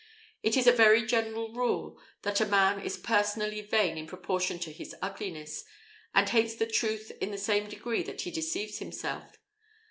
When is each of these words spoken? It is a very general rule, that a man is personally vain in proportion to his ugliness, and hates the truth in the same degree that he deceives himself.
It 0.41 0.57
is 0.57 0.65
a 0.65 0.71
very 0.71 1.05
general 1.05 1.53
rule, 1.53 1.99
that 2.23 2.41
a 2.41 2.45
man 2.47 2.79
is 2.81 2.97
personally 2.97 3.61
vain 3.61 3.99
in 3.99 4.07
proportion 4.07 4.57
to 4.57 4.71
his 4.71 4.95
ugliness, 4.99 5.63
and 6.15 6.27
hates 6.27 6.55
the 6.55 6.65
truth 6.65 7.11
in 7.21 7.29
the 7.29 7.37
same 7.37 7.69
degree 7.69 8.01
that 8.01 8.21
he 8.21 8.31
deceives 8.31 8.79
himself. 8.79 9.37